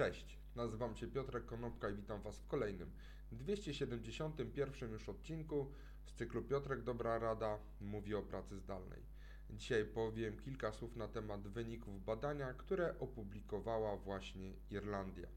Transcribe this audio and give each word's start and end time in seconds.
Cześć, 0.00 0.38
nazywam 0.56 0.96
się 0.96 1.06
Piotrek 1.06 1.46
Konopka 1.46 1.90
i 1.90 1.94
witam 1.94 2.22
Was 2.22 2.38
w 2.38 2.46
kolejnym 2.46 2.90
271 3.32 4.92
już 4.92 5.08
odcinku 5.08 5.72
z 6.04 6.12
cyklu 6.12 6.42
Piotrek 6.42 6.82
Dobra 6.82 7.18
Rada 7.18 7.58
mówi 7.80 8.14
o 8.14 8.22
pracy 8.22 8.58
zdalnej. 8.58 9.02
Dzisiaj 9.50 9.84
powiem 9.84 10.36
kilka 10.38 10.72
słów 10.72 10.96
na 10.96 11.08
temat 11.08 11.48
wyników 11.48 12.04
badania, 12.04 12.54
które 12.54 12.98
opublikowała 12.98 13.96
właśnie 13.96 14.52
Irlandia. 14.70 15.28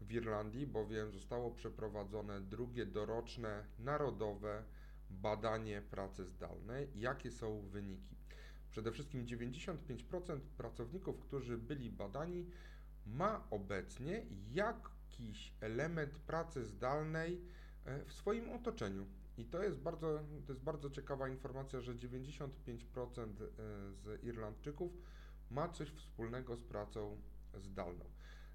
W 0.00 0.12
Irlandii 0.12 0.66
bowiem 0.66 1.12
zostało 1.12 1.50
przeprowadzone 1.50 2.40
drugie 2.40 2.86
doroczne 2.86 3.64
narodowe 3.78 4.64
badanie 5.10 5.82
pracy 5.90 6.26
zdalnej. 6.26 6.88
Jakie 6.94 7.30
są 7.30 7.60
wyniki? 7.60 8.16
Przede 8.70 8.92
wszystkim 8.92 9.26
95% 9.26 10.40
pracowników, 10.56 11.20
którzy 11.20 11.58
byli 11.58 11.90
badani, 11.90 12.46
ma 13.06 13.46
obecnie 13.50 14.26
jakiś 14.50 15.52
element 15.60 16.18
pracy 16.18 16.64
zdalnej 16.64 17.40
e, 17.84 18.04
w 18.04 18.12
swoim 18.12 18.50
otoczeniu. 18.50 19.06
I 19.38 19.44
to 19.44 19.62
jest 19.62 19.78
bardzo, 19.78 20.20
to 20.46 20.52
jest 20.52 20.64
bardzo 20.64 20.90
ciekawa 20.90 21.28
informacja, 21.28 21.80
że 21.80 21.94
95% 21.94 22.48
e, 22.48 23.46
z 23.92 24.24
Irlandczyków 24.24 24.92
ma 25.50 25.68
coś 25.68 25.88
wspólnego 25.88 26.56
z 26.56 26.62
pracą 26.62 27.20
zdalną. 27.54 28.04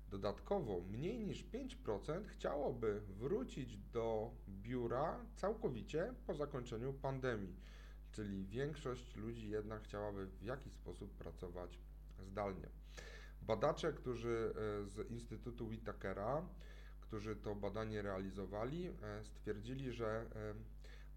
Dodatkowo 0.09 0.81
mniej 0.81 1.19
niż 1.19 1.45
5% 1.45 2.25
chciałoby 2.27 3.01
wrócić 3.07 3.77
do 3.77 4.31
biura 4.49 5.25
całkowicie 5.35 6.13
po 6.27 6.35
zakończeniu 6.35 6.93
pandemii, 6.93 7.55
czyli 8.11 8.45
większość 8.45 9.15
ludzi 9.15 9.49
jednak 9.49 9.83
chciałaby 9.83 10.27
w 10.27 10.41
jakiś 10.43 10.73
sposób 10.73 11.13
pracować 11.13 11.79
zdalnie. 12.19 12.69
Badacze, 13.41 13.93
którzy 13.93 14.53
e, 14.55 14.85
z 14.85 15.11
Instytutu 15.11 15.67
Whitakera, 15.67 16.47
którzy 17.01 17.35
to 17.35 17.55
badanie 17.55 18.01
realizowali, 18.01 18.87
e, 18.87 18.93
stwierdzili, 19.23 19.91
że 19.91 20.07
e, 20.07 20.53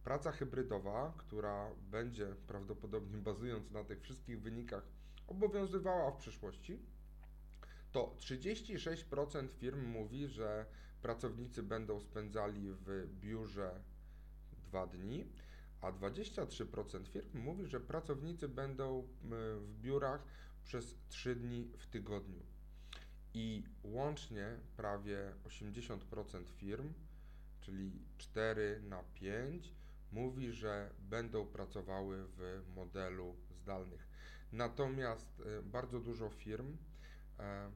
praca 0.04 0.32
hybrydowa, 0.32 1.14
która 1.16 1.70
będzie 1.90 2.26
prawdopodobnie 2.46 3.18
bazując 3.18 3.70
na 3.70 3.84
tych 3.84 4.00
wszystkich 4.00 4.40
wynikach 4.40 4.82
obowiązywała 5.26 6.10
w 6.10 6.16
przyszłości, 6.16 6.78
to 7.92 8.14
36% 8.18 9.48
firm 9.52 9.86
mówi, 9.86 10.26
że 10.28 10.66
pracownicy 11.02 11.62
będą 11.62 12.00
spędzali 12.00 12.70
w 12.70 13.06
biurze 13.20 13.80
dwa 14.52 14.86
dni, 14.86 15.26
a 15.80 15.92
23% 15.92 17.06
firm 17.06 17.38
mówi, 17.38 17.66
że 17.66 17.80
pracownicy 17.80 18.48
będą 18.48 19.08
w 19.60 19.80
biurach 19.80 20.24
przez 20.64 20.96
3 21.08 21.36
dni 21.36 21.70
w 21.78 21.86
tygodniu. 21.86 22.42
I 23.34 23.64
łącznie 23.82 24.56
prawie 24.76 25.32
80% 25.44 26.44
firm, 26.56 26.92
czyli 27.60 27.92
4 28.18 28.80
na 28.88 29.02
5, 29.14 29.74
mówi, 30.12 30.52
że 30.52 30.90
będą 31.00 31.46
pracowały 31.46 32.24
w 32.36 32.62
modelu 32.76 33.36
zdalnych. 33.50 34.06
Natomiast 34.52 35.42
e, 35.58 35.62
bardzo 35.62 36.00
dużo 36.00 36.30
firm 36.30 36.76
e, 37.38 37.70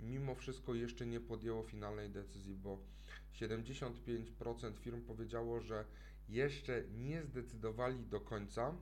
mimo 0.00 0.34
wszystko 0.34 0.74
jeszcze 0.74 1.06
nie 1.06 1.20
podjęło 1.20 1.62
finalnej 1.62 2.10
decyzji, 2.10 2.54
bo 2.54 2.78
75% 3.34 4.76
firm 4.76 5.02
powiedziało, 5.02 5.60
że 5.60 5.84
jeszcze 6.28 6.84
nie 6.88 7.22
zdecydowali 7.24 8.04
do 8.06 8.20
końca, 8.20 8.74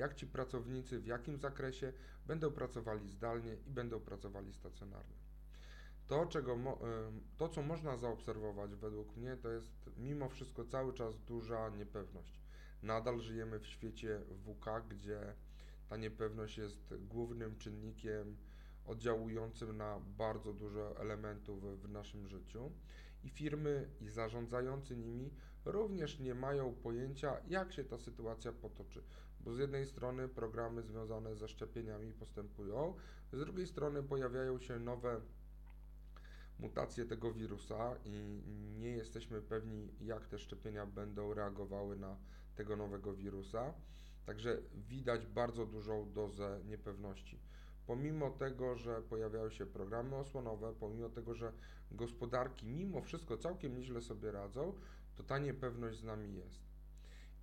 jak 0.00 0.14
ci 0.14 0.26
pracownicy, 0.26 1.00
w 1.00 1.06
jakim 1.06 1.38
zakresie 1.38 1.92
będą 2.26 2.50
pracowali 2.50 3.08
zdalnie 3.08 3.54
i 3.66 3.70
będą 3.70 4.00
pracowali 4.00 4.52
stacjonarnie. 4.52 5.14
To, 6.06 6.26
czego, 6.26 6.58
to, 7.36 7.48
co 7.48 7.62
można 7.62 7.96
zaobserwować 7.96 8.74
według 8.74 9.16
mnie, 9.16 9.36
to 9.36 9.48
jest 9.50 9.90
mimo 9.96 10.28
wszystko 10.28 10.64
cały 10.64 10.92
czas 10.94 11.20
duża 11.20 11.68
niepewność. 11.68 12.40
Nadal 12.82 13.20
żyjemy 13.20 13.58
w 13.58 13.66
świecie 13.66 14.20
WK, 14.44 14.66
gdzie 14.88 15.34
ta 15.88 15.96
niepewność 15.96 16.58
jest 16.58 16.94
głównym 17.00 17.58
czynnikiem 17.58 18.36
oddziałującym 18.86 19.76
na 19.76 20.00
bardzo 20.18 20.52
dużo 20.52 21.00
elementów 21.00 21.82
w 21.82 21.88
naszym 21.88 22.26
życiu 22.28 22.72
i 23.24 23.30
firmy 23.30 23.90
i 24.00 24.08
zarządzający 24.08 24.96
nimi 24.96 25.30
również 25.64 26.18
nie 26.18 26.34
mają 26.34 26.74
pojęcia, 26.74 27.36
jak 27.48 27.72
się 27.72 27.84
ta 27.84 27.98
sytuacja 27.98 28.52
potoczy. 28.52 29.02
Bo 29.40 29.52
z 29.54 29.58
jednej 29.58 29.86
strony 29.86 30.28
programy 30.28 30.82
związane 30.82 31.36
ze 31.36 31.48
szczepieniami 31.48 32.12
postępują, 32.12 32.94
z 33.32 33.38
drugiej 33.38 33.66
strony 33.66 34.02
pojawiają 34.02 34.58
się 34.58 34.78
nowe 34.78 35.20
mutacje 36.58 37.04
tego 37.04 37.32
wirusa 37.32 37.96
i 38.04 38.42
nie 38.78 38.90
jesteśmy 38.90 39.42
pewni, 39.42 39.88
jak 40.00 40.26
te 40.26 40.38
szczepienia 40.38 40.86
będą 40.86 41.34
reagowały 41.34 41.96
na 41.96 42.16
tego 42.56 42.76
nowego 42.76 43.14
wirusa. 43.14 43.74
Także 44.26 44.62
widać 44.88 45.26
bardzo 45.26 45.66
dużą 45.66 46.12
dozę 46.12 46.60
niepewności 46.64 47.40
pomimo 47.86 48.30
tego, 48.30 48.76
że 48.76 49.02
pojawiają 49.02 49.50
się 49.50 49.66
programy 49.66 50.16
osłonowe, 50.16 50.74
pomimo 50.80 51.08
tego, 51.08 51.34
że 51.34 51.52
gospodarki 51.92 52.66
mimo 52.66 53.02
wszystko 53.02 53.36
całkiem 53.36 53.76
nieźle 53.76 54.00
sobie 54.00 54.32
radzą, 54.32 54.72
to 55.16 55.22
ta 55.22 55.38
niepewność 55.38 55.98
z 55.98 56.04
nami 56.04 56.34
jest. 56.34 56.60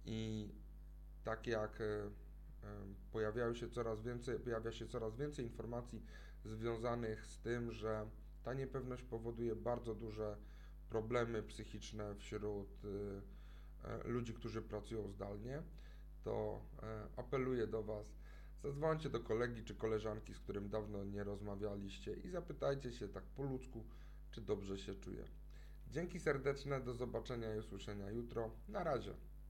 I 0.06 0.50
tak 1.24 1.48
jak 1.48 1.82
e, 1.82 1.84
e, 1.84 2.10
pojawiają 3.12 3.54
się 3.54 3.70
coraz 3.70 4.02
więcej, 4.02 4.40
pojawia 4.40 4.72
się 4.72 4.88
coraz 4.88 5.16
więcej 5.18 5.46
informacji 5.46 6.04
związanych 6.46 7.26
z 7.26 7.40
tym, 7.40 7.72
że 7.72 8.10
ta 8.44 8.54
niepewność 8.54 9.04
powoduje 9.04 9.56
bardzo 9.56 9.96
duże 9.96 10.38
problemy 10.90 11.44
psychiczne 11.44 12.16
wśród 12.16 12.68
e, 13.84 14.08
ludzi, 14.08 14.34
którzy 14.34 14.62
pracują 14.62 15.08
zdalnie, 15.08 15.64
to 16.24 16.62
apeluję 17.18 17.68
do 17.68 17.84
Was, 17.84 18.18
Zadzwońcie 18.64 19.10
do 19.10 19.20
kolegi 19.20 19.64
czy 19.64 19.76
koleżanki, 19.76 20.34
z 20.34 20.40
którym 20.40 20.70
dawno 20.70 21.04
nie 21.04 21.24
rozmawialiście 21.24 22.14
i 22.14 22.30
zapytajcie 22.30 22.92
się 22.92 23.08
tak 23.08 23.24
po 23.24 23.44
ludzku, 23.44 23.84
czy 24.32 24.42
dobrze 24.42 24.78
się 24.78 24.96
czuje. 24.96 25.24
Dzięki 25.92 26.20
serdeczne, 26.20 26.82
do 26.82 26.94
zobaczenia 26.94 27.56
i 27.56 27.60
usłyszenia 27.60 28.10
jutro. 28.10 28.52
Na 28.68 28.84
razie. 28.84 29.14